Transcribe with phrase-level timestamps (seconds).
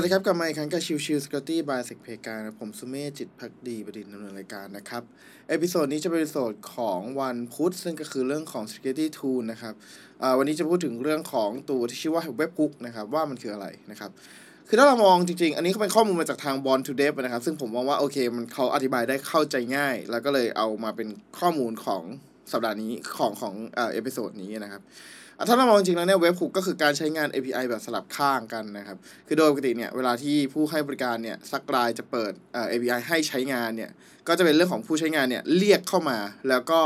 [0.00, 5.02] วัสดีครับกลับมาอีกครั้งกับ Chill Chill Security by SecPlayground ผมสุเมธจิตภักดีบดินทร์ดำเนินรายการนะครับ
[5.48, 9.74] episode นี้จะเป็น episode ของวันพุธ ซึ่งก็คือเรื่องของ security tool นะครับ
[10.38, 14.10] วันนี้จะพูดถึงเรื่องของตัวที่ชื่อว่า webhook นะครับว่ามันคืออะไรนะครับ
[14.68, 21.08] คือถ้าเรามองจริง ๆ อันนี้ก็เป็นข้อมูลมาจากทาง Born to Dev นะครับ ซึ่งผมมองว่าโอเคมันเขาอธิบายได้เข้าใจง่าย แล้วก็เลยเอามาเป็น
[21.38, 22.02] ข้อมูลของ
[22.52, 24.82] สัปดาห์นี้ของของ episode นี้นะครับ
[25.48, 32.32] ถ้าเรามองจริงๆแล้วเนี่ยเว็บ o ุกก็คือการใช้งาน API แบบสลับข้างกันนะครับ คือโดยปกติเนี่ยเวลาที่ผู้ให้บริการเนี่ยสักรายจะเปิด
[32.70, 33.90] API ให้ใช้งานเนี่ย
[34.28, 36.80] ก็จะเป็นเรื่องของผู้ใช้งานเนี่ยเรียกเข้ามาแล้วก็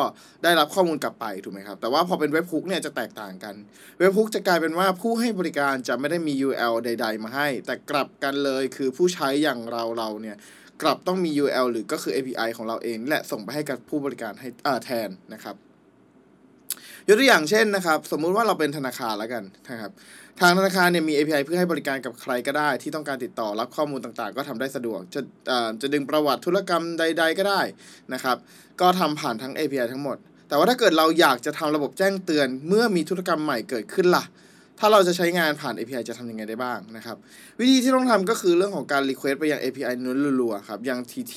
[0.44, 3.54] ได้รับข้อมูลกลับไปถูกไหมครับ แต่ว่าพอเป็นเว็บ o ุกเนี่ยจะแตกต่างกัน
[3.98, 10.36] เว็บ o ุกจะกลายเป็นว่าผู้ให้บริการจะไม่ได้มี URL ใด ๆ มาให้ แต่กลับกันเลยคือผู้ใช้อย่างเราเราเนี่ย
[10.82, 15.56] กลับต้องมี URL หรือก็คือ API ของเราเอง และส่งไปให้กับผู้บริการให้อ่อแทนนะครับ
[17.06, 19.92] ยกตัวอย่างเช่นนะครับ สมมุติว่าเราเป็นธนาคารแล้วกันนะครับ
[20.40, 27.60] ทางธนาคารเนี่ยมี API เพื่อให้บริการกับใครก็ได้ ที่ต้องการติดต่อรับข้อมูลต่างๆ ก็ทำได้สะดวก จะอ่อจะดึงประวัติธุรกรรมใด ๆ ก็ได้
[28.12, 28.36] นะครับ
[28.80, 30.16] ก็ทำผ่านทั้ง API ทั้งหมด
[30.48, 34.24] แต่ว่าถ้าเกิดเราอยากจะทำระบบแจ้งเตือน เมื่อมีธุรกรรมใหม่เกิดขึ้นล่ะ
[34.78, 37.16] ถ้าเราจะใช้งานผ่าน API จะทำยังไงได้บ้างนะครับ
[37.60, 41.36] วิธีที่ต้องทำก็คือเรื่องของการ request ไปยัง API นู้นรัวๆครับยัง TT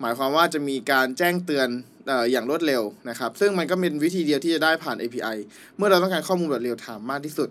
[0.00, 1.68] หมายความว่าจะมีการแจ้งเตือน
[2.10, 5.36] อย่างรวดเร็วนะครับ ซึ่งมันก็เป็นวิธีเดียวที่จะได้ผ่าน API
[5.76, 7.48] เมื่อเราต้องการข้อมูลแบบเรียลไทม์มากที่สุด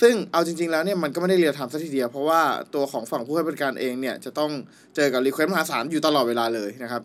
[0.00, 2.42] ซึ่งเอาจริง ๆ แล้วเนี่ยมันก็ไม่ได้เรียลไทม์ซะทีเดียว เพราะว่า
[2.74, 4.50] ตัวของฝั่งผู้ให้บริการเองเนี่ยจะต้อง
[4.96, 7.02] เจอกับ request มหาศาลอยู่ตลอดเวลาเลยนะครับ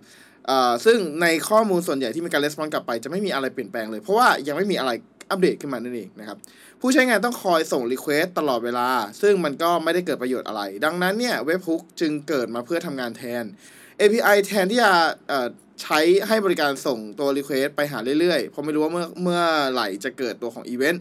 [0.86, 4.92] ซึ่งในข้อมูลส่วนใหญ่ที่มีการ response กลับไปจะไม่มีอะไรเปลี่ยนแปลงเลย เพราะว่ายังไม่มีอะไร
[5.30, 6.38] อัปเดตขึ้นมานั่นเองนะครับ
[6.82, 8.90] ผู้ใช้งานต้องคอยส่ง Request ตลอดเวลา
[9.22, 13.44] ซึ่งมันก็ไม่ได้เกิดประโยชน์อะไร ดังนั้นเนี่ยเว็บ o ุกจึงเกิดมาเพื่อทำงานแทน
[14.00, 14.94] API แทนที่จะ
[15.82, 19.42] ใช้ให้บริการส่งตัว Request ไปหาเรื่อยๆ เพราะไม่รู้ว่าเมื่อเมื่อ
[19.72, 21.00] ไหร่จะเกิดตัวของ Event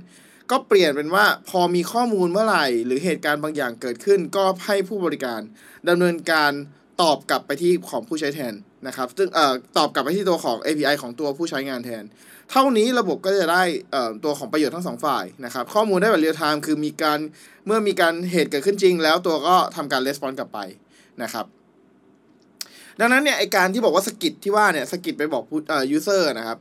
[0.50, 5.40] ก็เปลี่ยนเป็นว่าพอมีข้อมูลเมื่อไหร่ หรือเหตุการณ์บางอย่างเกิดขึ้น ก็ให้ผู้บริการ
[5.88, 6.52] ดำเนินการ
[7.02, 8.54] ตอบกลับไปที่ของผู้ใช้แทน
[8.86, 12.04] นะครับซึ่งออตอบกลับไปที่ตัวของ API ของตัวผู้ใช้งานแทน
[12.50, 13.62] เท่านี้ระบบก็จะได้
[14.24, 17.18] ตัวของประโยชน์ทั้งสองฝ่ายนะครับ ข้อมูลได้แบบเรียลไทม์คือมีการ
[17.66, 20.58] เมื่อมีการเหตุเกิดขึ้นจริง แล้วตัวก็ทำการレスปอนกลับไป
[21.22, 21.46] นะครับ
[23.00, 26.58] ดังนั้นเนี่ยไอการที่บอกว่าสะกิดที่ว่าเนี่ยสะกิดไปบอกผู้เอ่อ user นะครับ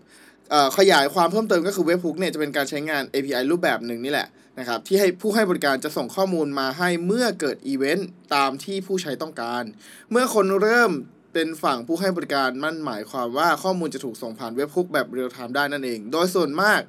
[0.52, 4.28] เอ่อขยายความเพิ่มเติมก็คือเว็บ o ุกเนี่ยจะเป็นการใช้งาน API รูปแบบหนึ่งนี่แหละ
[4.60, 9.64] นะครับที่ให้ผู้ให้บริการจะส่งข้อมูลมาให้เมื่อเกิดอีเวนต์ตามที่ผู้ใช้ต้องการ
[10.12, 10.92] เมื่อคนเริ่ม
[11.34, 16.82] เป็นฝั่งผู้ให้บริการนั่นหมายความว่าข้อมูลจะถูกส่งผ่าน webhook แบบเรียลไทม์ได้นั่นเอง โดยส่วนมาก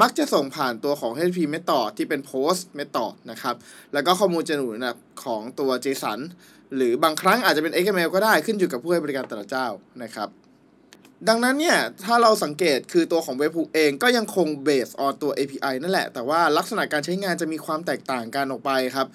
[0.00, 3.54] มักจะส่งผ่านตัวของ HTTP method ที่เป็น post method นะครับ
[3.92, 6.20] แล้วก็ข้อมูลจะหนุนนะของตัว JSON
[6.76, 9.66] หรือบางครั้งอาจจะเป็น XML ก็ได้ขึ้นอยู่กับผู้ให้บริการแต่ละเจ้า
[10.02, 10.28] นะครับ
[11.28, 19.06] ดังนั้นเนี่ย ถ้าเราสังเกตคือตัวของเว็บ o ุกเองก็ยังคงเบสออนตัว API นั่นแหละ แต่ว่าลักษณะการใช้งานจะมีความแตกต่างกันออกไปครับ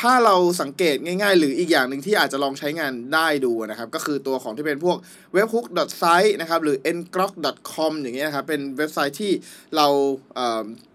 [0.00, 4.96] ถ้าเราสังเกตง่ายๆ หรืออีกอย่างหนึ่งที่อาจจะลองใช้งานได้ดูนะครับ ก็คือตัวของที่เป็นพวก
[5.36, 9.32] webhook.site นะครับ หรือ ngrok.com อย่างเงี้ยครับ เป็นเว็บไซต์ที่
[9.76, 9.86] เรา
[10.34, 10.38] เ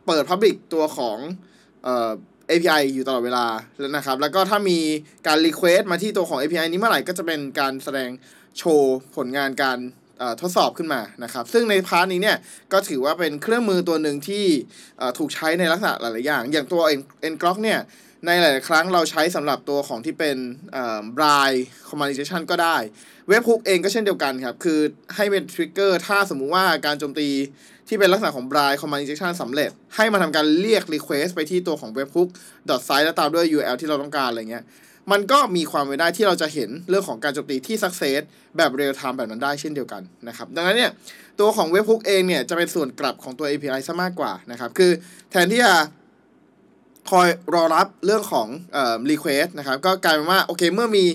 [0.07, 1.17] เปิด Public ตัวของ
[1.87, 2.11] ออ
[2.51, 3.45] API อยู่ตลอดเวลา
[3.79, 4.79] แล้วนะครับ แล้วก็ถ้ามี
[5.27, 8.09] การ Request มาที่ตัวของ API นี้เมื่อไหร่ก็จะเป็นการแสดง
[8.57, 9.79] โชว์ผลงานการ
[10.41, 12.37] ทดสอบขึ้นมานะครับ ซึ่งในพาร์ทนี้เนี่ย
[12.73, 14.45] ก็ถือว่าเป็นเครื่องมือตัวหนึ่งที่
[15.17, 16.81] ถูกใช้ในลักษณะหลาย ๆ อย่าง อย่างตัว
[17.33, 17.79] n g r o k เนี่ย
[18.25, 20.37] ในหลาย ๆ ครั้งเราใช้สำหรับตัวของที่เป็น
[20.73, 22.77] เอ่อ Braille Communication ก็ได้
[23.27, 24.79] เว็บ o ุกเองก็เช่นเดียวกันครับ คือ
[25.15, 27.29] ให้เป็น trigger ถ้าสมมุติว่าการโจมตี
[27.87, 34.63] ที่เป็นลักษณะของ Blind Command Injection สำเร็จ ให้มาทำการเรียก Request ไปที่ตัวของ webhook.site แล้วตามด้วย URL ที่เราต้องการอะไรเงี้ย
[35.11, 38.21] มันก็มีความเป็นได้ที่เราจะเห็นเรื่องของการโจมตีที่ success
[38.57, 40.91] แบบเรียลไทม์แบบนั้นได้เช่นเดียวกันนะครับดังนั้นเนี่ย
[41.39, 44.91] ตัวของ webhook เองเนี่ยจะเป็นส่วนกลับของตัว API ซะมากกว่านะครับคือ
[45.31, 45.75] แทนที่จะ
[47.11, 51.05] คอยรอรับเรื่องของเอ่อ request นะครับก็กลายเป็นว่าโอเคเมื่อมี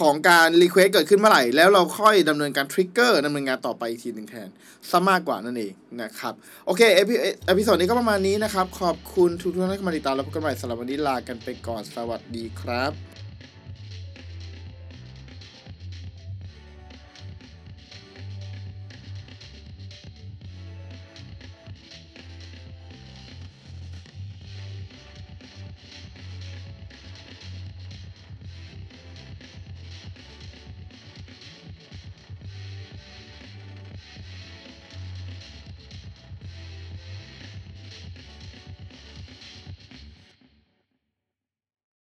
[0.00, 4.48] ของการ request เกิดขึ้นเมื่อไหร่ แล้วเราค่อยดำเนินการ trigger ดำเนินงานต่อไปอีกทีหนึ่งแทน
[4.90, 5.72] ซะมากกว่านั่นเอง
[6.02, 6.34] นะครับ
[6.66, 13.21] โอเค epi- episode นี้ก็ประมาณนี้นะครับ ขอบคุณทุกท่านที่มาติดตามแล้วพบกันใหม่สำหรับวันนี้ลากันไปก่อนสวัสดีครับ